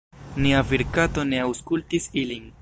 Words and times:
Nia 0.45 0.61
virkato 0.69 1.27
ne 1.33 1.43
aŭskultis 1.45 2.09
ilin. 2.25 2.51